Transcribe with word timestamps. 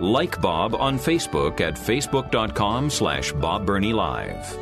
Like 0.00 0.40
Bob 0.40 0.74
on 0.74 0.98
Facebook 0.98 1.60
at 1.60 1.74
facebook.com 1.74 2.88
slash 2.88 3.32
Bob 3.32 3.66
Burney 3.66 3.92
Live. 3.92 4.56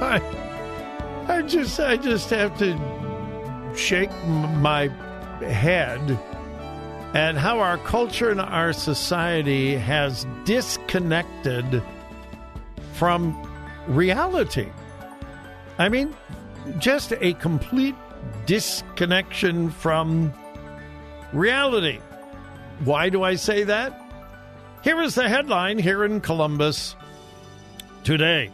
I, 0.00 1.24
I 1.28 1.42
just, 1.42 1.78
I 1.78 1.96
just 1.96 2.30
have 2.30 2.56
to 2.58 3.74
shake 3.76 4.10
my 4.26 4.88
head 5.40 6.18
at 7.12 7.36
how 7.36 7.60
our 7.60 7.76
culture 7.78 8.30
and 8.30 8.40
our 8.40 8.72
society 8.72 9.76
has 9.76 10.26
disconnected 10.44 11.82
from 12.94 13.36
reality. 13.88 14.68
I 15.78 15.90
mean, 15.90 16.14
just 16.78 17.12
a 17.20 17.34
complete 17.34 17.94
disconnection 18.46 19.70
from 19.70 20.32
reality. 21.32 22.00
Why 22.84 23.08
do 23.08 23.22
I 23.22 23.34
say 23.34 23.64
that? 23.64 24.00
Here 24.82 25.00
is 25.02 25.16
the 25.16 25.28
headline 25.28 25.78
here 25.78 26.04
in 26.04 26.20
Columbus 26.20 26.94
today 28.04 28.52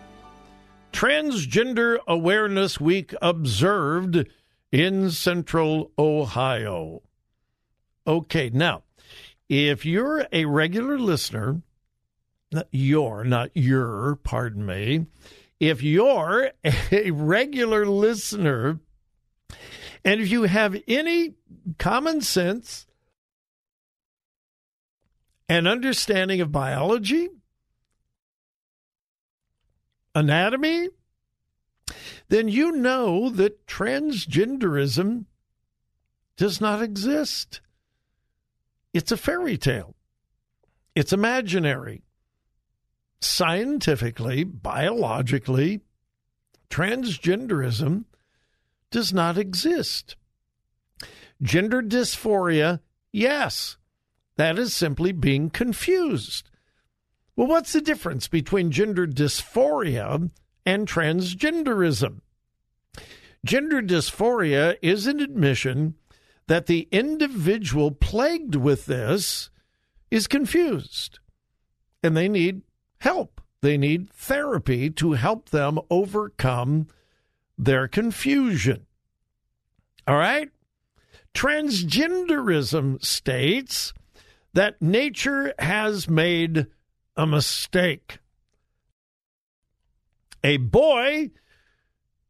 Transgender 0.92 1.98
Awareness 2.06 2.80
Week 2.80 3.14
observed 3.20 4.26
in 4.70 5.10
Central 5.10 5.90
Ohio. 5.98 7.02
Okay, 8.06 8.50
now, 8.52 8.82
if 9.48 9.84
you're 9.84 10.26
a 10.32 10.46
regular 10.46 10.98
listener, 10.98 11.60
not 12.50 12.68
your, 12.70 13.24
not 13.24 13.50
your, 13.54 14.16
pardon 14.22 14.64
me, 14.64 15.06
if 15.60 15.82
you're 15.82 16.50
a 16.90 17.10
regular 17.10 17.84
listener, 17.86 18.80
and 20.04 20.20
if 20.20 20.30
you 20.30 20.44
have 20.44 20.76
any 20.88 21.34
common 21.78 22.20
sense 22.20 22.86
and 25.48 25.68
understanding 25.68 26.40
of 26.40 26.50
biology, 26.50 27.28
anatomy, 30.14 30.88
then 32.28 32.48
you 32.48 32.72
know 32.72 33.30
that 33.30 33.66
transgenderism 33.66 35.26
does 36.36 36.60
not 36.60 36.82
exist. 36.82 37.60
It's 38.92 39.12
a 39.12 39.16
fairy 39.16 39.56
tale. 39.56 39.94
It's 40.94 41.12
imaginary. 41.12 42.02
Scientifically, 43.20 44.42
biologically, 44.42 45.80
transgenderism 46.70 48.04
does 48.92 49.12
not 49.12 49.36
exist. 49.36 50.14
Gender 51.42 51.82
dysphoria, 51.82 52.80
yes, 53.12 53.76
that 54.36 54.58
is 54.58 54.72
simply 54.72 55.10
being 55.10 55.50
confused. 55.50 56.48
Well, 57.34 57.48
what's 57.48 57.72
the 57.72 57.80
difference 57.80 58.28
between 58.28 58.70
gender 58.70 59.06
dysphoria 59.06 60.30
and 60.64 60.86
transgenderism? 60.86 62.20
Gender 63.44 63.82
dysphoria 63.82 64.76
is 64.82 65.08
an 65.08 65.18
admission 65.18 65.96
that 66.46 66.66
the 66.66 66.88
individual 66.92 67.90
plagued 67.90 68.54
with 68.54 68.86
this 68.86 69.50
is 70.10 70.26
confused 70.26 71.18
and 72.02 72.16
they 72.16 72.28
need 72.28 72.62
help. 72.98 73.40
They 73.62 73.76
need 73.76 74.10
therapy 74.10 74.90
to 74.90 75.12
help 75.12 75.50
them 75.50 75.78
overcome 75.88 76.88
their 77.64 77.86
confusion. 77.86 78.86
All 80.06 80.16
right? 80.16 80.50
Transgenderism 81.34 83.02
states 83.04 83.94
that 84.52 84.82
nature 84.82 85.54
has 85.58 86.08
made 86.08 86.66
a 87.16 87.26
mistake. 87.26 88.18
A 90.42 90.56
boy 90.56 91.30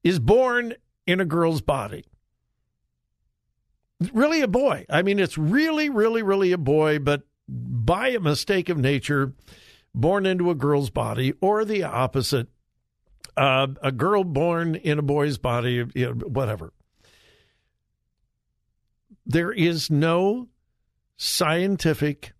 is 0.05 0.19
born 0.19 0.75
in 1.07 1.21
a 1.21 1.25
girl's 1.25 1.63
body. 1.63 2.05
Really 4.13 4.43
a 4.43 4.49
boy. 4.49 4.85
I 4.91 5.03
mean, 5.03 5.19
it's 5.19 5.39
really, 5.39 5.89
really, 5.89 6.23
really 6.23 6.53
a 6.53 6.59
boy, 6.59 6.99
but 6.99 7.23
by 7.49 8.09
a 8.09 8.21
mistake 8.21 8.69
of 8.69 8.79
nature, 8.79 9.33
born 9.95 10.27
into 10.27 10.51
a 10.51 10.55
girl's 10.55 10.91
body, 10.91 11.33
or 11.41 11.65
the 11.65 11.85
opposite, 11.85 12.49
uh, 13.37 13.69
a 13.83 13.93
girl 13.93 14.25
born 14.25 14.75
in 14.75 14.99
a 14.99 15.03
boy's 15.03 15.39
body, 15.39 15.85
you 15.95 16.07
know, 16.07 16.13
whatever. 16.27 16.73
There 19.25 19.53
is 19.53 19.91
no 19.91 20.49
scientific 21.17 22.33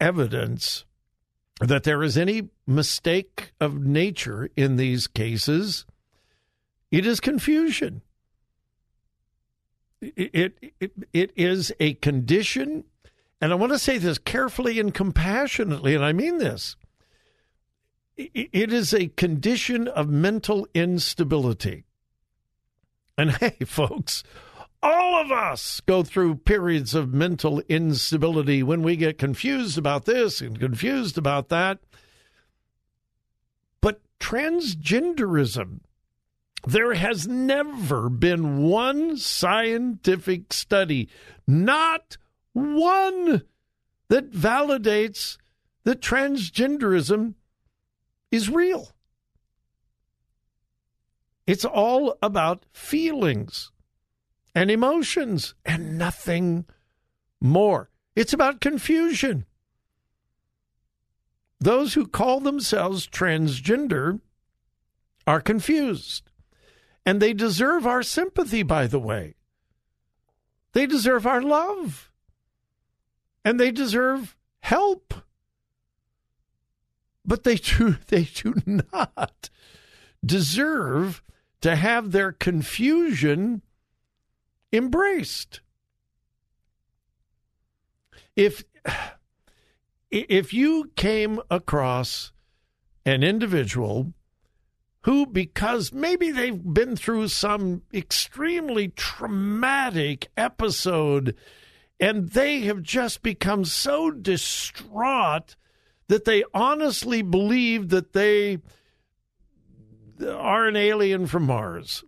evidence 0.00 0.84
that 1.60 1.84
there 1.84 2.02
is 2.02 2.18
any 2.18 2.48
mistake 2.66 3.52
of 3.60 3.80
nature 3.80 4.50
in 4.56 4.76
these 4.76 5.06
cases. 5.06 5.86
It 6.90 7.06
is 7.06 7.20
confusion. 7.20 8.02
It, 10.00 10.54
it, 10.60 10.74
it, 10.80 10.92
it 11.12 11.32
is 11.36 11.72
a 11.80 11.94
condition, 11.94 12.84
and 13.40 13.52
I 13.52 13.54
want 13.54 13.72
to 13.72 13.78
say 13.78 13.98
this 13.98 14.18
carefully 14.18 14.78
and 14.78 14.92
compassionately, 14.92 15.94
and 15.94 16.04
I 16.04 16.12
mean 16.12 16.38
this. 16.38 16.76
It 18.16 18.72
is 18.72 18.94
a 18.94 19.08
condition 19.08 19.88
of 19.88 20.08
mental 20.08 20.68
instability. 20.72 21.84
And 23.18 23.30
hey, 23.38 23.56
folks, 23.66 24.22
all 24.82 25.20
of 25.20 25.32
us 25.32 25.80
go 25.80 26.02
through 26.02 26.36
periods 26.36 26.94
of 26.94 27.12
mental 27.14 27.60
instability 27.68 28.62
when 28.62 28.82
we 28.82 28.96
get 28.96 29.18
confused 29.18 29.78
about 29.78 30.04
this 30.04 30.40
and 30.40 30.60
confused 30.60 31.18
about 31.18 31.48
that. 31.48 31.78
But 33.80 34.00
transgenderism, 34.20 35.80
there 36.66 36.94
has 36.94 37.26
never 37.26 38.08
been 38.08 38.62
one 38.62 39.16
scientific 39.16 40.52
study, 40.52 41.08
not 41.46 42.16
one, 42.52 43.42
that 44.08 44.30
validates 44.30 45.38
that 45.84 46.00
transgenderism 46.00 47.34
is 48.34 48.50
real. 48.50 48.92
It's 51.46 51.64
all 51.64 52.18
about 52.20 52.64
feelings 52.72 53.70
and 54.54 54.70
emotions 54.70 55.54
and 55.64 55.96
nothing 55.96 56.64
more. 57.40 57.90
It's 58.16 58.32
about 58.32 58.60
confusion. 58.60 59.46
Those 61.60 61.94
who 61.94 62.06
call 62.06 62.40
themselves 62.40 63.06
transgender 63.06 64.20
are 65.26 65.40
confused. 65.40 66.30
And 67.06 67.20
they 67.20 67.34
deserve 67.34 67.86
our 67.86 68.02
sympathy, 68.02 68.62
by 68.62 68.86
the 68.86 68.98
way. 68.98 69.36
They 70.72 70.86
deserve 70.86 71.26
our 71.26 71.40
love. 71.42 72.10
And 73.44 73.60
they 73.60 73.70
deserve 73.70 74.36
help. 74.60 75.14
But 77.24 77.44
they 77.44 77.56
do, 77.56 77.96
they 78.08 78.24
do 78.24 78.54
not 78.66 79.50
deserve 80.24 81.22
to 81.60 81.76
have 81.76 82.12
their 82.12 82.32
confusion 82.32 83.62
embraced. 84.72 85.60
If 88.36 88.64
if 90.10 90.52
you 90.52 90.92
came 90.96 91.40
across 91.50 92.32
an 93.06 93.22
individual 93.22 94.12
who, 95.02 95.26
because 95.26 95.92
maybe 95.92 96.30
they've 96.30 96.62
been 96.62 96.96
through 96.96 97.28
some 97.28 97.82
extremely 97.92 98.88
traumatic 98.88 100.28
episode 100.36 101.36
and 102.00 102.30
they 102.30 102.60
have 102.62 102.82
just 102.82 103.22
become 103.22 103.64
so 103.66 104.10
distraught 104.10 105.56
that 106.08 106.24
they 106.24 106.44
honestly 106.52 107.22
believe 107.22 107.88
that 107.88 108.12
they 108.12 108.58
are 110.22 110.66
an 110.66 110.76
alien 110.76 111.26
from 111.26 111.44
Mars. 111.44 112.04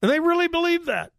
And 0.00 0.10
they 0.10 0.20
really 0.20 0.48
believe 0.48 0.86
that. 0.86 1.12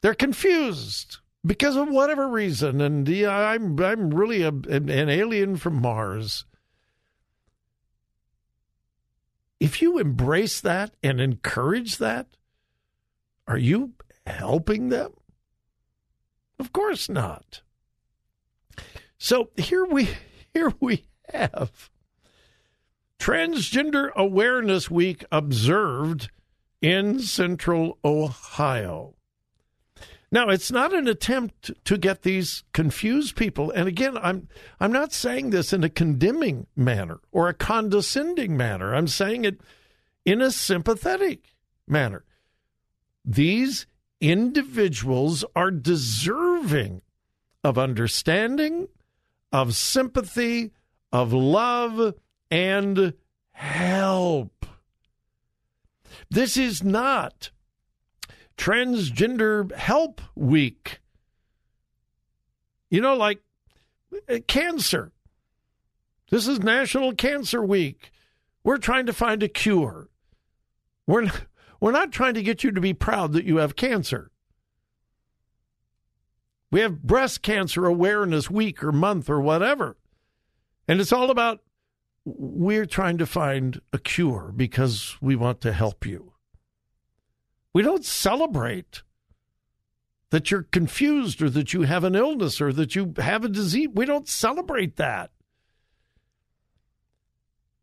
They're 0.00 0.14
confused 0.14 1.18
because 1.44 1.76
of 1.76 1.88
whatever 1.88 2.28
reason. 2.28 2.80
And 2.80 3.08
yeah, 3.08 3.36
I'm 3.36 3.80
I'm 3.80 4.10
really 4.10 4.42
a, 4.42 4.48
an, 4.48 4.88
an 4.88 5.08
alien 5.08 5.56
from 5.56 5.80
Mars. 5.80 6.44
If 9.58 9.80
you 9.80 9.98
embrace 9.98 10.60
that 10.60 10.92
and 11.02 11.20
encourage 11.20 11.98
that, 11.98 12.28
are 13.48 13.58
you 13.58 13.92
helping 14.26 14.90
them? 14.90 15.12
Of 16.58 16.72
course 16.72 17.08
not. 17.08 17.62
So 19.18 19.50
here 19.56 19.84
we 19.84 20.08
here 20.56 20.72
we 20.80 21.04
have 21.34 21.90
Transgender 23.18 24.10
Awareness 24.14 24.90
Week 24.90 25.22
observed 25.30 26.30
in 26.80 27.20
Central 27.20 27.98
Ohio. 28.02 29.16
Now, 30.32 30.48
it's 30.48 30.70
not 30.70 30.94
an 30.94 31.08
attempt 31.08 31.72
to 31.84 31.98
get 31.98 32.22
these 32.22 32.64
confused 32.72 33.36
people. 33.36 33.70
And 33.70 33.86
again, 33.86 34.16
I'm 34.16 34.48
I'm 34.80 34.92
not 34.92 35.12
saying 35.12 35.50
this 35.50 35.74
in 35.74 35.84
a 35.84 35.90
condemning 35.90 36.68
manner 36.74 37.20
or 37.32 37.48
a 37.48 37.54
condescending 37.54 38.56
manner. 38.56 38.94
I'm 38.94 39.08
saying 39.08 39.44
it 39.44 39.60
in 40.24 40.40
a 40.40 40.50
sympathetic 40.50 41.54
manner. 41.86 42.24
These 43.26 43.86
individuals 44.22 45.44
are 45.54 45.70
deserving 45.70 47.02
of 47.62 47.76
understanding, 47.76 48.88
of 49.56 49.74
sympathy, 49.74 50.70
of 51.10 51.32
love, 51.32 52.14
and 52.50 53.14
help. 53.52 54.66
This 56.28 56.58
is 56.58 56.84
not 56.84 57.50
Transgender 58.58 59.72
Help 59.72 60.20
Week. 60.34 61.00
You 62.90 63.00
know, 63.00 63.16
like 63.16 63.40
uh, 64.28 64.40
cancer. 64.46 65.12
This 66.30 66.46
is 66.46 66.60
National 66.60 67.14
Cancer 67.14 67.64
Week. 67.64 68.12
We're 68.62 68.76
trying 68.76 69.06
to 69.06 69.14
find 69.14 69.42
a 69.42 69.48
cure. 69.48 70.10
We're 71.06 71.30
we're 71.80 71.92
not 71.92 72.12
trying 72.12 72.34
to 72.34 72.42
get 72.42 72.62
you 72.62 72.72
to 72.72 72.80
be 72.80 72.92
proud 72.92 73.32
that 73.32 73.46
you 73.46 73.56
have 73.56 73.74
cancer. 73.74 74.30
We 76.76 76.82
have 76.82 77.02
Breast 77.02 77.40
Cancer 77.40 77.86
Awareness 77.86 78.50
Week 78.50 78.84
or 78.84 78.92
month 78.92 79.30
or 79.30 79.40
whatever. 79.40 79.96
And 80.86 81.00
it's 81.00 81.10
all 81.10 81.30
about 81.30 81.60
we're 82.26 82.84
trying 82.84 83.16
to 83.16 83.24
find 83.24 83.80
a 83.94 83.98
cure 83.98 84.52
because 84.54 85.16
we 85.22 85.36
want 85.36 85.62
to 85.62 85.72
help 85.72 86.04
you. 86.04 86.34
We 87.72 87.80
don't 87.80 88.04
celebrate 88.04 89.04
that 90.28 90.50
you're 90.50 90.64
confused 90.64 91.40
or 91.40 91.48
that 91.48 91.72
you 91.72 91.84
have 91.84 92.04
an 92.04 92.14
illness 92.14 92.60
or 92.60 92.74
that 92.74 92.94
you 92.94 93.14
have 93.16 93.42
a 93.42 93.48
disease. 93.48 93.88
We 93.94 94.04
don't 94.04 94.28
celebrate 94.28 94.96
that. 94.96 95.30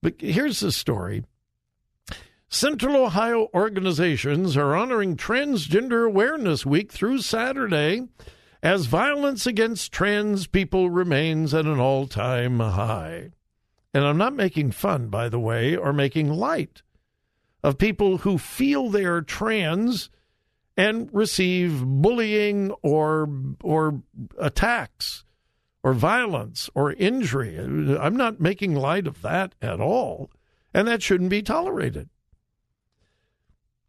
But 0.03 0.21
here's 0.21 0.59
the 0.59 0.71
story 0.71 1.23
Central 2.47 2.95
Ohio 2.95 3.47
organizations 3.55 4.55
are 4.55 4.75
honoring 4.75 5.17
Transgender 5.17 6.05
Awareness 6.05 6.63
Week 6.63 6.91
through 6.91 7.21
Saturday 7.21 8.07
as 8.63 8.85
violence 8.85 9.45
against 9.45 9.91
trans 9.91 10.47
people 10.47 10.89
remains 10.89 11.53
at 11.53 11.65
an 11.65 11.79
all 11.81 12.07
time 12.07 12.59
high. 12.59 13.31
And 13.93 14.05
I'm 14.05 14.17
not 14.17 14.33
making 14.33 14.71
fun, 14.71 15.09
by 15.09 15.27
the 15.27 15.39
way, 15.39 15.75
or 15.75 15.91
making 15.91 16.31
light 16.31 16.81
of 17.61 17.77
people 17.77 18.19
who 18.19 18.37
feel 18.37 18.89
they 18.89 19.03
are 19.03 19.21
trans 19.21 20.09
and 20.77 21.09
receive 21.13 21.83
bullying 21.85 22.71
or 22.81 23.29
or 23.61 24.01
attacks 24.39 25.25
or 25.83 25.93
violence 25.93 26.69
or 26.73 26.93
injury. 26.93 27.59
I'm 27.59 28.15
not 28.15 28.39
making 28.39 28.75
light 28.75 29.05
of 29.05 29.21
that 29.21 29.53
at 29.61 29.81
all, 29.81 30.31
and 30.73 30.87
that 30.87 31.03
shouldn't 31.03 31.29
be 31.29 31.43
tolerated. 31.43 32.09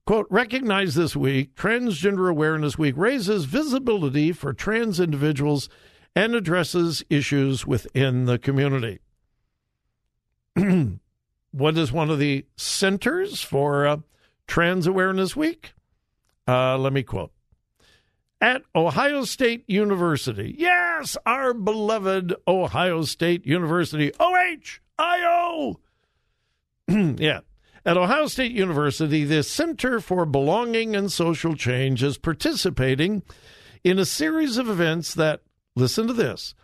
Quote, 0.06 0.26
recognize 0.28 0.94
this 0.94 1.16
week, 1.16 1.54
Transgender 1.54 2.28
Awareness 2.28 2.76
Week 2.76 2.94
raises 2.94 3.46
visibility 3.46 4.32
for 4.32 4.52
trans 4.52 5.00
individuals 5.00 5.70
and 6.14 6.34
addresses 6.34 7.02
issues 7.08 7.66
within 7.66 8.26
the 8.26 8.38
community. 8.38 8.98
what 11.52 11.78
is 11.78 11.90
one 11.90 12.10
of 12.10 12.18
the 12.18 12.44
centers 12.54 13.40
for 13.40 13.86
uh, 13.86 13.96
Trans 14.46 14.86
Awareness 14.86 15.34
Week? 15.34 15.72
Uh, 16.46 16.76
let 16.76 16.92
me 16.92 17.02
quote. 17.02 17.32
At 18.42 18.60
Ohio 18.76 19.24
State 19.24 19.64
University. 19.68 20.54
Yes, 20.58 21.16
our 21.24 21.54
beloved 21.54 22.34
Ohio 22.46 23.04
State 23.04 23.46
University. 23.46 24.12
OHIO. 24.20 25.80
yeah. 26.88 27.40
At 27.86 27.98
Ohio 27.98 28.28
State 28.28 28.52
University, 28.52 29.24
the 29.24 29.42
Center 29.42 30.00
for 30.00 30.24
Belonging 30.24 30.96
and 30.96 31.12
Social 31.12 31.54
Change 31.54 32.02
is 32.02 32.16
participating 32.16 33.22
in 33.82 33.98
a 33.98 34.06
series 34.06 34.56
of 34.56 34.70
events 34.70 35.12
that, 35.12 35.42
listen 35.76 36.06
to 36.06 36.14
this, 36.14 36.54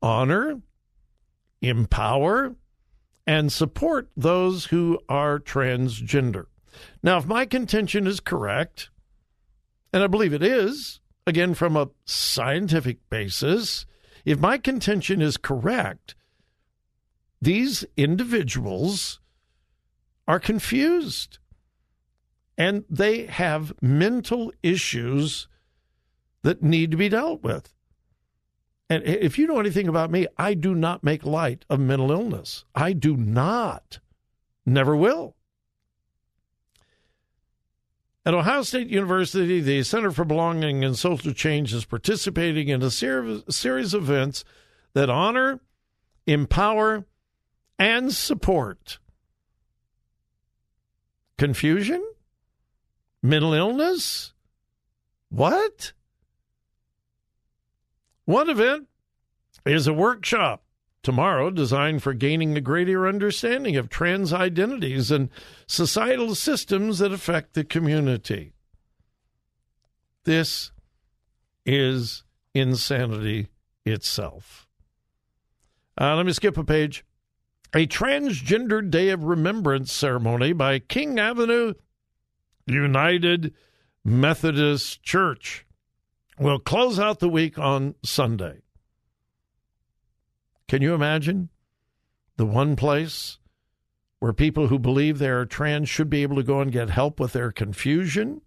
honor, 0.00 0.62
empower, 1.60 2.56
and 3.26 3.52
support 3.52 4.08
those 4.16 4.66
who 4.66 4.98
are 5.06 5.38
transgender. 5.38 6.46
Now, 7.02 7.18
if 7.18 7.26
my 7.26 7.44
contention 7.44 8.06
is 8.06 8.18
correct, 8.18 8.88
and 9.92 10.02
I 10.02 10.06
believe 10.06 10.32
it 10.32 10.42
is, 10.42 11.00
again, 11.26 11.52
from 11.52 11.76
a 11.76 11.90
scientific 12.06 13.06
basis, 13.10 13.84
if 14.24 14.38
my 14.38 14.56
contention 14.56 15.20
is 15.20 15.36
correct, 15.36 16.14
these 17.42 17.84
individuals 17.98 19.20
are 20.28 20.40
confused 20.40 21.38
and 22.56 22.84
they 22.90 23.24
have 23.26 23.72
mental 23.80 24.52
issues 24.62 25.48
that 26.42 26.62
need 26.62 26.90
to 26.90 26.96
be 26.96 27.08
dealt 27.08 27.42
with. 27.42 27.72
And 28.88 29.02
if 29.04 29.38
you 29.38 29.46
know 29.46 29.58
anything 29.58 29.88
about 29.88 30.10
me, 30.10 30.26
I 30.36 30.54
do 30.54 30.74
not 30.74 31.02
make 31.02 31.24
light 31.24 31.64
of 31.70 31.80
mental 31.80 32.12
illness. 32.12 32.66
I 32.74 32.92
do 32.92 33.16
not. 33.16 34.00
Never 34.66 34.94
will. 34.94 35.36
At 38.26 38.34
Ohio 38.34 38.62
State 38.62 38.88
University, 38.88 39.60
the 39.60 39.82
Center 39.82 40.10
for 40.10 40.24
Belonging 40.24 40.84
and 40.84 40.96
Social 40.96 41.32
Change 41.32 41.72
is 41.72 41.86
participating 41.86 42.68
in 42.68 42.82
a 42.82 42.90
ser- 42.90 43.40
series 43.48 43.94
of 43.94 44.10
events 44.10 44.44
that 44.92 45.08
honor, 45.08 45.60
empower, 46.26 47.06
and 47.78 48.12
support 48.12 48.99
confusion, 51.40 52.04
mental 53.22 53.54
illness. 53.54 54.34
What? 55.30 55.94
One 58.26 58.50
event 58.50 58.88
is 59.64 59.86
a 59.86 59.94
workshop 59.94 60.62
tomorrow 61.02 61.48
designed 61.48 62.02
for 62.02 62.12
gaining 62.12 62.54
a 62.58 62.60
greater 62.60 63.08
understanding 63.08 63.74
of 63.78 63.88
trans 63.88 64.34
identities 64.34 65.10
and 65.10 65.30
societal 65.66 66.34
systems 66.34 66.98
that 66.98 67.10
affect 67.10 67.54
the 67.54 67.64
community. 67.64 68.52
This 70.24 70.72
is 71.64 72.22
insanity 72.52 73.48
itself. 73.86 74.68
Uh, 75.98 76.16
let 76.16 76.26
me 76.26 76.32
skip 76.34 76.58
a 76.58 76.64
page. 76.64 77.02
A 77.72 77.86
transgender 77.86 78.88
day 78.88 79.10
of 79.10 79.22
remembrance 79.22 79.92
ceremony 79.92 80.52
by 80.52 80.80
King 80.80 81.20
Avenue 81.20 81.74
United 82.66 83.54
Methodist 84.04 85.04
Church 85.04 85.66
will 86.36 86.58
close 86.58 86.98
out 86.98 87.20
the 87.20 87.28
week 87.28 87.58
on 87.60 87.94
Sunday. 88.02 88.62
Can 90.66 90.82
you 90.82 90.94
imagine 90.94 91.48
the 92.36 92.46
one 92.46 92.74
place 92.74 93.38
where 94.18 94.32
people 94.32 94.66
who 94.66 94.78
believe 94.78 95.18
they 95.18 95.28
are 95.28 95.46
trans 95.46 95.88
should 95.88 96.10
be 96.10 96.22
able 96.22 96.36
to 96.36 96.42
go 96.42 96.60
and 96.60 96.72
get 96.72 96.90
help 96.90 97.20
with 97.20 97.34
their 97.34 97.52
confusion 97.52 98.40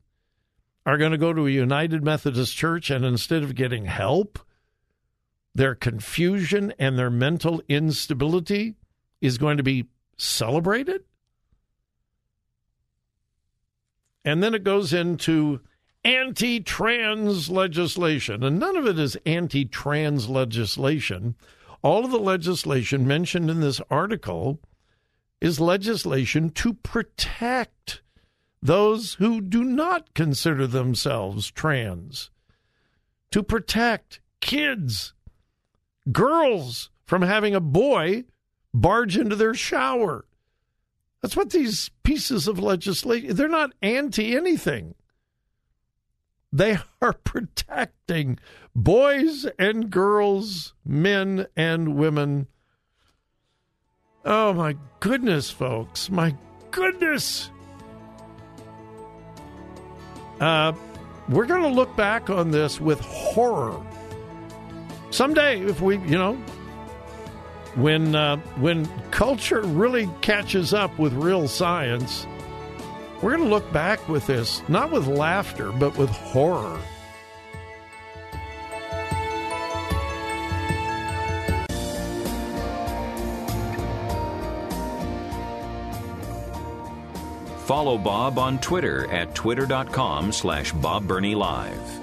are 0.85 0.97
going 0.97 1.13
to 1.13 1.17
go 1.17 1.31
to 1.31 1.47
a 1.47 1.51
United 1.51 2.03
Methodist 2.03 2.57
Church 2.57 2.89
and 2.89 3.05
instead 3.05 3.41
of 3.41 3.55
getting 3.55 3.85
help, 3.85 4.37
their 5.55 5.75
confusion 5.75 6.73
and 6.77 6.99
their 6.99 7.09
mental 7.09 7.61
instability 7.69 8.75
is 9.23 9.37
going 9.37 9.57
to 9.57 9.63
be 9.63 9.85
celebrated? 10.17 11.01
And 14.25 14.43
then 14.43 14.53
it 14.53 14.63
goes 14.63 14.93
into 14.93 15.61
anti 16.03 16.59
trans 16.59 17.49
legislation. 17.49 18.43
And 18.43 18.59
none 18.59 18.75
of 18.75 18.85
it 18.85 18.99
is 18.99 19.17
anti 19.25 19.65
trans 19.65 20.29
legislation. 20.29 21.35
All 21.81 22.05
of 22.05 22.11
the 22.11 22.19
legislation 22.19 23.07
mentioned 23.07 23.49
in 23.49 23.61
this 23.61 23.81
article 23.89 24.59
is 25.41 25.59
legislation 25.59 26.49
to 26.51 26.73
protect 26.73 28.01
those 28.61 29.15
who 29.15 29.41
do 29.41 29.63
not 29.63 30.13
consider 30.13 30.65
themselves 30.67 31.51
trans, 31.51 32.29
to 33.31 33.43
protect 33.43 34.21
kids, 34.39 35.13
girls 36.13 36.89
from 37.05 37.23
having 37.23 37.53
a 37.53 37.59
boy 37.59 38.23
barge 38.73 39.17
into 39.17 39.35
their 39.35 39.53
shower. 39.53 40.25
That's 41.21 41.35
what 41.37 41.51
these 41.51 41.89
pieces 42.03 42.47
of 42.47 42.59
legislation, 42.59 43.35
they're 43.35 43.47
not 43.47 43.73
anti 43.81 44.35
anything. 44.35 44.95
They 46.51 46.77
are 47.01 47.13
protecting 47.23 48.39
boys 48.75 49.47
and 49.57 49.89
girls, 49.89 50.73
men 50.85 51.47
and 51.55 51.95
women. 51.95 52.47
Oh 54.25 54.53
my 54.53 54.75
goodness, 54.99 55.49
folks. 55.49 56.09
My 56.09 56.35
goodness. 56.71 57.49
Uh, 60.39 60.73
we're 61.29 61.45
going 61.45 61.61
to 61.61 61.69
look 61.69 61.95
back 61.95 62.29
on 62.29 62.51
this 62.51 62.81
with 62.81 62.99
horror. 62.99 63.81
Someday, 65.09 65.61
if 65.61 65.79
we, 65.79 65.97
you 65.99 66.17
know, 66.17 66.37
when 67.75 68.15
uh, 68.15 68.37
when 68.57 68.85
culture 69.11 69.61
really 69.61 70.09
catches 70.21 70.73
up 70.73 70.97
with 70.99 71.13
real 71.13 71.47
science, 71.47 72.27
we're 73.21 73.35
going 73.35 73.43
to 73.43 73.49
look 73.49 73.71
back 73.71 74.07
with 74.07 74.27
this 74.27 74.61
not 74.67 74.91
with 74.91 75.07
laughter 75.07 75.71
but 75.71 75.97
with 75.97 76.09
horror. 76.09 76.79
Follow 87.65 87.97
Bob 87.97 88.37
on 88.37 88.59
Twitter 88.59 89.09
at 89.09 89.33
twitter.com 89.33 90.33
slash 90.33 90.73
Bob 90.73 91.09
Live. 91.09 92.02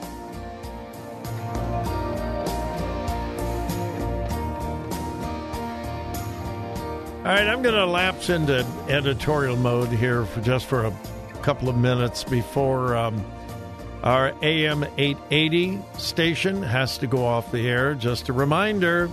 All 7.20 7.26
right, 7.26 7.46
I'm 7.46 7.60
going 7.60 7.74
to 7.74 7.84
lapse 7.84 8.30
into 8.30 8.64
editorial 8.88 9.54
mode 9.54 9.90
here 9.90 10.24
for 10.24 10.40
just 10.40 10.64
for 10.64 10.86
a 10.86 10.92
couple 11.42 11.68
of 11.68 11.76
minutes 11.76 12.24
before 12.24 12.96
um, 12.96 13.22
our 14.02 14.32
AM 14.42 14.84
880 14.96 15.80
station 15.98 16.62
has 16.62 16.96
to 16.96 17.06
go 17.06 17.22
off 17.26 17.52
the 17.52 17.68
air. 17.68 17.92
Just 17.92 18.30
a 18.30 18.32
reminder 18.32 19.10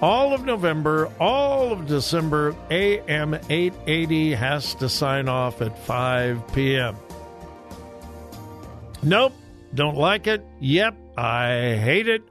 all 0.00 0.32
of 0.32 0.44
November, 0.44 1.10
all 1.18 1.72
of 1.72 1.88
December, 1.88 2.54
AM 2.70 3.34
880 3.34 4.34
has 4.34 4.76
to 4.76 4.88
sign 4.88 5.28
off 5.28 5.60
at 5.60 5.76
5 5.76 6.52
p.m. 6.52 6.96
Nope, 9.02 9.32
don't 9.74 9.96
like 9.96 10.28
it. 10.28 10.44
Yep, 10.60 10.94
I 11.16 11.74
hate 11.82 12.06
it. 12.06 12.22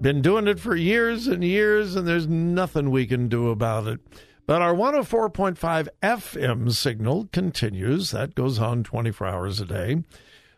Been 0.00 0.22
doing 0.22 0.48
it 0.48 0.58
for 0.58 0.74
years 0.74 1.26
and 1.26 1.44
years, 1.44 1.94
and 1.94 2.08
there's 2.08 2.26
nothing 2.26 2.90
we 2.90 3.06
can 3.06 3.28
do 3.28 3.50
about 3.50 3.86
it. 3.86 4.00
But 4.46 4.62
our 4.62 4.74
104.5 4.74 5.88
FM 6.02 6.72
signal 6.72 7.28
continues. 7.32 8.10
That 8.10 8.34
goes 8.34 8.58
on 8.58 8.82
24 8.82 9.26
hours 9.26 9.60
a 9.60 9.66
day. 9.66 10.02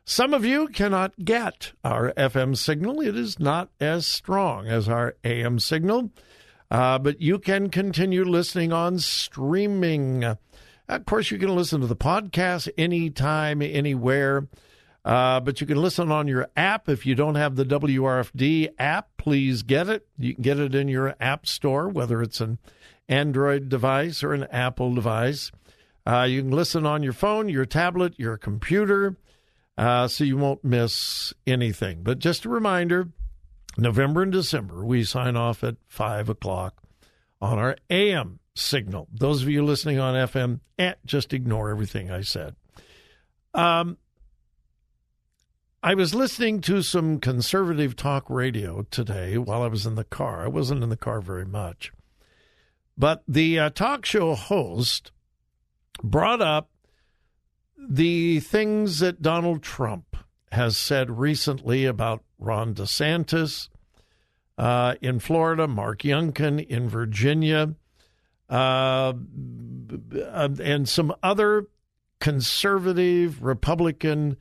Some 0.05 0.33
of 0.33 0.45
you 0.45 0.69
cannot 0.69 1.25
get 1.25 1.73
our 1.83 2.13
FM 2.13 2.57
signal. 2.57 3.01
It 3.01 3.17
is 3.17 3.41
not 3.41 3.71
as 3.81 4.07
strong 4.07 4.69
as 4.69 4.89
our 4.89 5.17
AM 5.25 5.59
signal, 5.59 6.11
uh, 6.71 6.99
but 7.01 7.21
you 7.21 7.41
can 7.41 7.69
continue 7.69 8.25
listening 8.25 8.73
on 8.73 9.01
streaming. 9.01 10.25
Of 10.25 11.05
course, 11.05 11.33
you 11.33 11.39
can 11.39 11.55
listen 11.55 11.81
to 11.81 11.87
the 11.89 11.97
podcast 11.97 12.69
anytime, 12.79 13.61
anywhere. 13.61 14.47
Uh, 15.05 15.41
but 15.41 15.61
you 15.61 15.67
can 15.67 15.83
listen 15.83 16.13
on 16.13 16.29
your 16.29 16.49
app. 16.57 16.89
If 16.89 17.05
you 17.05 17.15
don't 17.15 17.35
have 17.35 17.57
the 17.57 17.65
WRFD 17.65 18.71
app, 18.79 19.09
please 19.17 19.63
get 19.63 19.89
it. 19.89 20.07
You 20.17 20.35
can 20.35 20.43
get 20.43 20.61
it 20.61 20.75
in 20.75 20.89
your 20.89 21.17
app 21.21 21.47
store, 21.47 21.89
whether 21.89 22.23
it's 22.23 22.41
an 22.41 22.59
Android 23.09 23.69
device 23.69 24.23
or 24.23 24.33
an 24.33 24.45
Apple 24.45 24.95
device. 24.95 25.51
Uh, 26.07 26.27
you 26.29 26.43
can 26.43 26.53
listen 26.53 26.87
on 26.87 27.03
your 27.03 27.13
phone, 27.13 27.49
your 27.49 27.67
tablet, 27.67 28.15
your 28.19 28.37
computer, 28.37 29.17
uh, 29.77 30.07
so 30.07 30.25
you 30.25 30.37
won't 30.37 30.65
miss 30.65 31.33
anything. 31.47 32.03
But 32.03 32.19
just 32.19 32.45
a 32.45 32.49
reminder 32.49 33.09
November 33.77 34.23
and 34.23 34.33
December, 34.33 34.85
we 34.85 35.05
sign 35.05 35.37
off 35.37 35.65
at 35.65 35.77
5 35.89 36.29
o'clock 36.29 36.83
on 37.41 37.59
our 37.59 37.77
AM 37.91 38.39
signal. 38.55 39.09
Those 39.13 39.43
of 39.43 39.49
you 39.49 39.65
listening 39.65 39.99
on 39.99 40.15
FM, 40.15 40.61
eh, 40.79 40.95
just 41.05 41.33
ignore 41.33 41.71
everything 41.71 42.11
I 42.11 42.21
said. 42.21 42.55
Um, 43.55 43.99
I 45.85 45.95
was 45.95 46.15
listening 46.15 46.61
to 46.63 46.81
some 46.83 47.19
conservative 47.19 47.97
talk 47.97 48.31
radio 48.31 48.87
today 48.93 49.37
while 49.37 49.63
I 49.63 49.67
was 49.67 49.85
in 49.85 49.97
the 49.97 50.05
car. 50.05 50.45
I 50.45 50.47
wasn't 50.47 50.85
in 50.85 50.91
the 50.91 50.97
car 50.97 51.21
very 51.21 51.45
much. 51.45 51.93
But 52.97 53.25
the 53.27 53.59
uh, 53.59 53.71
talk 53.71 54.07
show 54.07 54.37
host 54.37 55.11
brought 56.05 56.41
up 56.41 56.71
the 57.77 58.39
things 58.39 59.01
that 59.01 59.23
Donald 59.23 59.65
Trump 59.65 60.17
has 60.53 60.77
said 60.77 61.19
recently 61.19 61.85
about 61.85 62.23
Ron 62.39 62.75
DeSantis 62.75 63.69
uh, 64.57 64.95
in 65.01 65.19
Florida, 65.19 65.67
Mark 65.67 66.03
Youngkin 66.03 66.65
in 66.65 66.89
Virginia, 66.89 67.75
uh, 68.49 69.15
and 70.63 70.89
some 70.89 71.13
other 71.25 71.67
conservative 72.21 73.43
Republican 73.43 74.37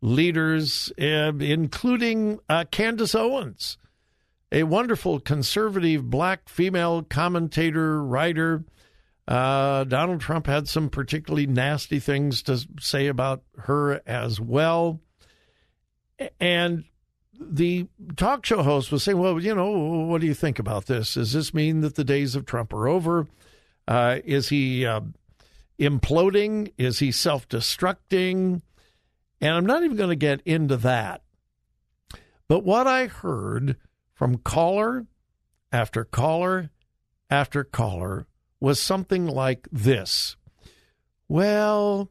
leaders, 0.00 0.92
uh, 1.00 1.32
including 1.40 2.38
uh, 2.48 2.64
Candace 2.70 3.14
Owens, 3.14 3.78
a 4.52 4.62
wonderful 4.62 5.20
conservative 5.20 6.08
black 6.08 6.48
female 6.48 7.02
commentator, 7.02 8.02
writer. 8.02 8.64
Uh, 9.26 9.84
Donald 9.84 10.20
Trump 10.20 10.46
had 10.46 10.68
some 10.68 10.88
particularly 10.88 11.46
nasty 11.46 11.98
things 11.98 12.42
to 12.42 12.66
say 12.80 13.08
about 13.08 13.42
her 13.58 14.00
as 14.06 14.40
well. 14.40 15.00
And 16.40 16.84
the 17.38 17.86
talk 18.16 18.46
show 18.46 18.62
host 18.62 18.90
was 18.90 19.02
saying, 19.02 19.18
Well, 19.18 19.38
you 19.40 19.54
know, 19.54 19.70
what 20.06 20.20
do 20.20 20.26
you 20.26 20.34
think 20.34 20.58
about 20.58 20.86
this? 20.86 21.14
Does 21.14 21.32
this 21.32 21.52
mean 21.52 21.82
that 21.82 21.94
the 21.94 22.04
days 22.04 22.34
of 22.34 22.46
Trump 22.46 22.72
are 22.72 22.88
over? 22.88 23.26
Uh, 23.86 24.18
is 24.24 24.48
he 24.48 24.86
uh, 24.86 25.00
imploding? 25.78 26.72
Is 26.78 26.98
he 26.98 27.12
self 27.12 27.48
destructing? 27.48 28.62
And 29.40 29.54
I'm 29.54 29.66
not 29.66 29.84
even 29.84 29.96
going 29.96 30.10
to 30.10 30.16
get 30.16 30.40
into 30.44 30.76
that. 30.78 31.22
But 32.48 32.64
what 32.64 32.86
I 32.86 33.06
heard 33.06 33.76
from 34.14 34.38
caller 34.38 35.06
after 35.70 36.04
caller 36.04 36.70
after 37.30 37.62
caller 37.62 38.26
was 38.60 38.80
something 38.80 39.26
like 39.26 39.68
this 39.70 40.36
Well, 41.28 42.10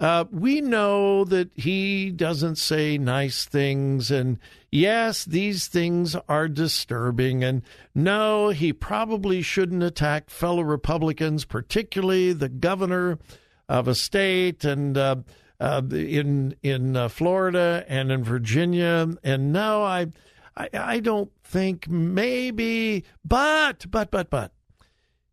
uh, 0.00 0.24
we 0.30 0.60
know 0.60 1.24
that 1.24 1.50
he 1.54 2.10
doesn't 2.10 2.56
say 2.56 2.98
nice 2.98 3.44
things, 3.44 4.10
and 4.10 4.38
yes, 4.70 5.24
these 5.24 5.66
things 5.68 6.16
are 6.28 6.48
disturbing, 6.48 7.44
and 7.44 7.62
no, 7.94 8.48
he 8.48 8.72
probably 8.72 9.40
shouldn't 9.40 9.82
attack 9.82 10.30
fellow 10.30 10.62
Republicans, 10.62 11.44
particularly 11.44 12.32
the 12.32 12.48
governor 12.48 13.18
of 13.68 13.86
a 13.86 13.94
state, 13.94 14.64
and 14.64 14.98
uh, 14.98 15.16
uh, 15.64 15.80
in 15.92 16.54
in 16.62 16.94
uh, 16.94 17.08
Florida 17.08 17.86
and 17.88 18.12
in 18.12 18.22
Virginia. 18.22 19.08
And 19.22 19.50
now 19.50 19.82
I, 19.82 20.08
I 20.54 20.68
I 20.74 21.00
don't 21.00 21.30
think 21.42 21.88
maybe, 21.88 23.04
but 23.24 23.90
but 23.90 24.10
but 24.10 24.28
but 24.28 24.52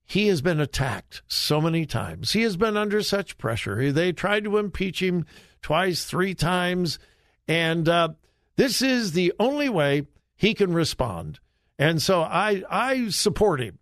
he 0.06 0.28
has 0.28 0.42
been 0.42 0.62
attacked 0.62 1.22
so 1.28 1.60
many 1.60 1.86
times. 1.86 2.32
He 2.32 2.44
has 2.44 2.56
been 2.56 2.78
under 2.78 3.04
such 3.04 3.38
pressure. 3.38 3.92
They 3.92 4.14
tried 4.14 4.46
to 4.46 4.58
impeach 4.58 5.02
him 5.02 5.26
twice, 5.62 6.06
three 6.06 6.34
times, 6.34 6.98
and 7.46 7.90
uh, 7.90 8.10
this 8.56 8.82
is 8.82 9.12
the 9.12 9.34
only 9.38 9.68
way 9.68 10.08
he 10.38 10.54
can 10.54 10.72
respond. 10.72 11.42
And 11.78 12.02
so 12.02 12.22
I 12.22 12.64
I 12.70 13.10
support 13.10 13.60
him. 13.60 13.80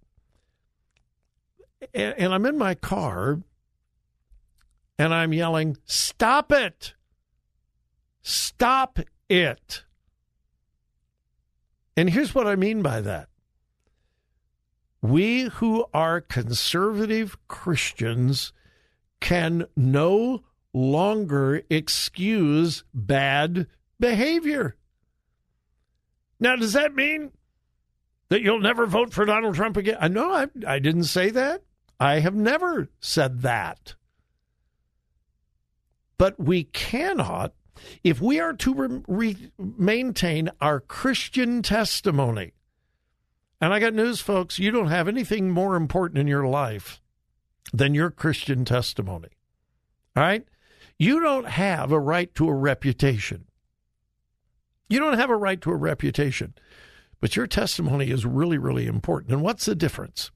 And, 1.94 2.16
and 2.18 2.34
I'm 2.34 2.48
in 2.48 2.58
my 2.58 2.74
car 2.74 3.40
and 5.00 5.14
I'm 5.14 5.34
yelling, 5.34 5.78
Stop 5.86 6.52
it! 6.52 6.94
Stop 8.22 9.00
it! 9.30 9.84
And 11.96 12.10
here's 12.10 12.36
what 12.36 12.46
I 12.46 12.56
mean 12.56 12.82
by 12.82 13.02
that. 13.02 13.30
We 15.02 15.44
who 15.44 15.86
are 15.94 16.20
conservative 16.20 17.38
Christians 17.48 18.52
can 19.22 19.66
no 19.76 20.44
longer 20.74 21.62
excuse 21.70 22.84
bad 22.94 23.68
behavior. 24.00 24.76
Now, 26.42 26.58
does 26.58 26.74
that 26.74 26.94
mean 26.94 27.32
that 28.28 28.42
you'll 28.42 28.60
never 28.60 28.86
vote 28.86 29.14
for 29.14 29.26
Donald 29.26 29.56
Trump 29.56 29.78
again? 29.78 30.14
No, 30.14 30.32
I, 30.32 30.48
I 30.68 30.80
didn't 30.80 31.06
say 31.06 31.30
that. 31.32 31.64
I 32.00 32.20
have 32.20 32.36
never 32.36 32.90
said 33.00 33.42
that. 33.42 33.96
But 36.20 36.38
we 36.38 36.66
cannot, 36.66 37.54
if 38.04 38.22
we 38.22 38.40
are 38.42 38.54
to 38.54 38.74
re- 38.76 39.02
re- 39.08 39.52
maintain 39.58 40.52
our 40.62 40.82
Christian 40.82 41.64
testimony, 41.64 42.52
and 43.62 43.74
I 43.74 43.80
got 43.80 43.94
news, 43.94 44.20
folks, 44.20 44.60
you 44.60 44.70
don't 44.70 44.90
have 44.90 45.08
anything 45.08 45.50
more 45.50 45.76
important 45.76 46.20
in 46.20 46.28
your 46.28 46.46
life 46.46 47.02
than 47.74 47.96
your 47.96 48.12
Christian 48.12 48.66
testimony. 48.66 49.30
All 50.16 50.24
right? 50.24 50.46
You 50.98 51.22
don't 51.22 51.48
have 51.48 51.94
a 51.94 52.00
right 52.00 52.36
to 52.36 52.50
a 52.50 52.54
reputation. 52.54 53.46
You 54.90 55.00
don't 55.00 55.18
have 55.18 55.30
a 55.30 55.38
right 55.38 55.62
to 55.62 55.72
a 55.72 55.76
reputation, 55.76 56.54
but 57.22 57.38
your 57.38 57.48
testimony 57.48 58.10
is 58.10 58.26
really, 58.26 58.58
really 58.58 58.88
important. 58.88 59.32
And 59.32 59.42
what's 59.42 59.66
the 59.66 59.76
difference? 59.76 60.32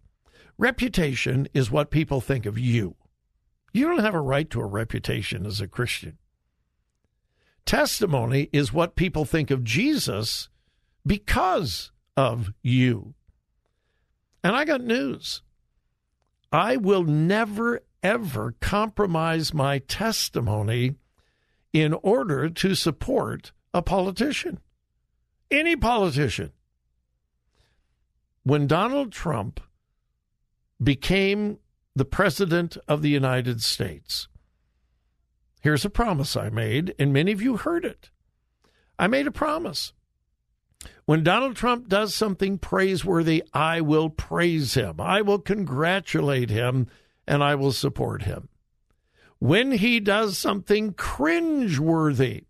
Reputation 0.57 1.49
is 1.53 1.69
what 1.69 1.91
people 1.91 2.21
think 2.21 2.45
of 2.45 2.57
you. 2.57 2.95
You 3.73 3.87
don't 3.87 3.99
have 3.99 4.13
a 4.13 4.21
right 4.21 4.49
to 4.51 4.61
a 4.61 4.65
reputation 4.65 5.45
as 5.45 5.59
a 5.59 5.67
Christian. 5.67 6.19
Testimony 7.65 8.49
is 8.53 8.71
what 8.71 8.95
people 8.95 9.25
think 9.25 9.49
of 9.49 9.63
Jesus 9.63 10.49
because 11.05 11.91
of 12.15 12.53
you. 12.61 13.15
And 14.43 14.55
I 14.55 14.63
got 14.63 14.81
news. 14.81 15.41
I 16.51 16.77
will 16.77 17.03
never, 17.03 17.81
ever 18.03 18.53
compromise 18.59 19.53
my 19.53 19.79
testimony 19.79 20.95
in 21.71 21.93
order 21.93 22.49
to 22.49 22.75
support 22.75 23.53
a 23.73 23.81
politician, 23.81 24.59
any 25.49 25.75
politician. 25.75 26.51
When 28.43 28.67
Donald 28.67 29.11
Trump 29.11 29.61
became 30.81 31.57
the 31.95 32.05
President 32.05 32.77
of 32.87 33.01
the 33.01 33.09
United 33.09 33.61
States, 33.61 34.27
here's 35.61 35.85
a 35.85 35.89
promise 35.89 36.35
I 36.35 36.49
made, 36.49 36.95
and 36.97 37.13
many 37.13 37.31
of 37.31 37.41
you 37.41 37.57
heard 37.57 37.85
it. 37.85 38.09
I 38.97 39.07
made 39.07 39.27
a 39.27 39.31
promise. 39.31 39.93
When 41.05 41.23
Donald 41.23 41.55
Trump 41.55 41.87
does 41.87 42.13
something 42.13 42.57
praiseworthy, 42.57 43.43
I 43.53 43.81
will 43.81 44.09
praise 44.09 44.73
him. 44.73 44.99
I 44.99 45.21
will 45.21 45.39
congratulate 45.39 46.49
him 46.49 46.87
and 47.27 47.43
I 47.43 47.55
will 47.55 47.71
support 47.71 48.23
him. 48.23 48.49
When 49.39 49.73
he 49.73 49.99
does 49.99 50.37
something 50.37 50.93
cringeworthy, 50.93 52.45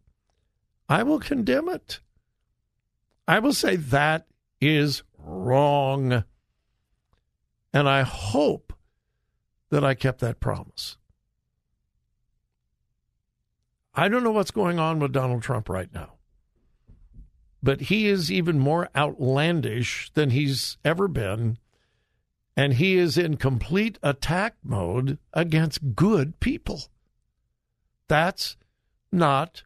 I 0.88 1.04
will 1.04 1.20
condemn 1.20 1.70
it. 1.70 2.00
I 3.28 3.40
will 3.40 3.54
say 3.54 3.76
that 3.76 4.28
is 4.62 5.04
wrong. 5.18 6.24
And 7.74 7.90
I 7.90 8.04
hope 8.04 8.74
that 9.74 9.84
I 9.84 9.96
kept 9.96 10.20
that 10.20 10.40
promise. 10.40 10.98
I 13.96 14.08
don't 14.08 14.24
know 14.24 14.32
what's 14.32 14.52
going 14.52 14.78
on 14.78 15.00
with 15.00 15.12
Donald 15.12 15.42
Trump 15.42 15.68
right 15.68 15.92
now, 15.92 16.14
but 17.64 17.82
he 17.82 18.08
is 18.08 18.32
even 18.32 18.60
more 18.60 18.90
outlandish 18.96 20.12
than 20.14 20.30
he's 20.30 20.78
ever 20.86 21.08
been. 21.08 21.58
And 22.56 22.76
he 22.76 22.98
is 22.98 23.18
in 23.18 23.38
complete 23.38 23.98
attack 24.04 24.58
mode 24.64 25.18
against 25.34 25.96
good 25.96 26.40
people. 26.40 26.84
That's 28.08 28.58
not 29.12 29.64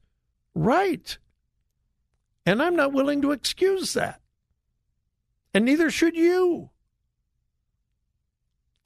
right. 0.56 1.18
And 2.46 2.64
I'm 2.64 2.78
not 2.78 2.94
willing 2.94 3.22
to 3.24 3.32
excuse 3.32 3.94
that. 3.94 4.22
And 5.54 5.66
neither 5.66 5.92
should 5.92 6.16
you. 6.16 6.70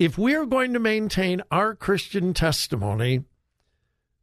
If 0.02 0.18
we 0.18 0.34
are 0.34 0.48
going 0.48 0.74
to 0.74 0.80
maintain 0.80 1.44
our 1.52 1.76
Christian 1.76 2.34
testimony, 2.34 3.24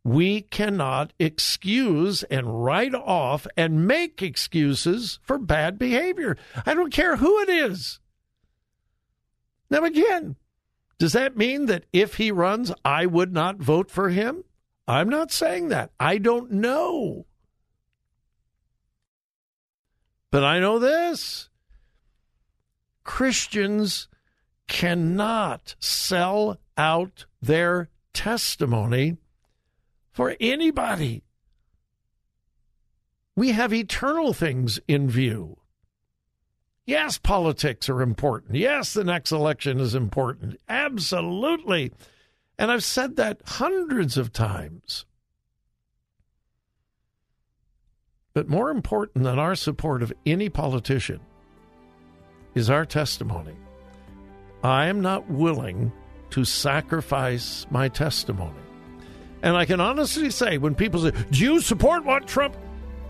we 0.03 0.41
cannot 0.41 1.13
excuse 1.21 2.25
and 2.25 2.65
write 2.65 2.97
off 2.97 3.47
and 3.57 3.87
make 3.87 4.21
excuses 4.21 5.21
for 5.23 5.39
bad 5.39 5.79
behavior. 5.79 6.37
I 6.67 6.75
don't 6.75 6.93
care 6.93 7.19
who 7.19 7.39
it 7.43 7.49
is. 7.49 8.01
Now, 9.71 9.85
again, 9.85 10.35
does 10.99 11.13
that 11.13 11.37
mean 11.37 11.67
that 11.67 11.85
if 11.93 12.17
he 12.17 12.33
runs, 12.33 12.73
I 12.85 13.07
would 13.07 13.33
not 13.33 13.59
vote 13.59 13.89
for 13.89 14.09
him? 14.09 14.43
I'm 14.89 15.09
not 15.09 15.31
saying 15.31 15.69
that. 15.69 15.93
I 16.01 16.19
don't 16.19 16.51
know. 16.51 17.25
But 20.33 20.43
I 20.43 20.59
know 20.59 20.81
this 20.81 21.51
Christians 23.05 24.08
cannot 24.69 25.75
sell 25.81 26.59
out 26.77 27.27
their 27.43 27.89
testimony 28.13 29.17
for 30.13 30.37
anybody. 30.39 31.23
We 33.35 33.53
have 33.53 33.73
eternal 33.73 34.33
things 34.33 34.81
in 34.87 35.09
view. 35.09 35.59
Yes, 36.87 37.19
politics 37.19 37.89
are 37.89 38.03
important. 38.03 38.57
Yes, 38.57 38.95
the 38.95 39.05
next 39.05 39.31
election 39.31 39.79
is 39.79 39.95
important. 39.95 40.59
Absolutely. 40.69 41.93
And 42.59 42.71
I've 42.71 42.83
said 42.83 43.17
that 43.17 43.43
hundreds 43.45 44.17
of 44.17 44.33
times. 44.33 45.05
But 48.33 48.49
more 48.49 48.71
important 48.71 49.25
than 49.25 49.39
our 49.39 49.55
support 49.55 50.03
of 50.03 50.13
any 50.25 50.49
politician 50.49 51.21
is 52.55 52.71
our 52.71 52.85
testimony. 52.85 53.57
I 54.63 54.87
am 54.87 55.01
not 55.01 55.31
willing 55.31 55.93
to 56.31 56.45
sacrifice 56.45 57.67
my 57.71 57.89
testimony. 57.89 58.55
And 59.43 59.57
I 59.57 59.65
can 59.65 59.81
honestly 59.81 60.31
say, 60.31 60.59
when 60.59 60.75
people 60.75 61.03
say, 61.03 61.13
Do 61.31 61.39
you 61.39 61.61
support 61.61 62.05
what 62.05 62.27
Trump? 62.27 62.57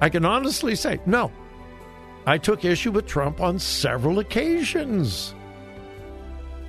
I 0.00 0.08
can 0.08 0.24
honestly 0.24 0.74
say, 0.74 1.00
No. 1.06 1.32
I 2.26 2.36
took 2.36 2.64
issue 2.64 2.92
with 2.92 3.06
Trump 3.06 3.40
on 3.40 3.58
several 3.58 4.18
occasions. 4.18 5.34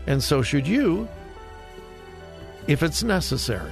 And 0.07 0.23
so 0.23 0.41
should 0.41 0.67
you 0.67 1.07
if 2.67 2.81
it's 2.81 3.03
necessary. 3.03 3.71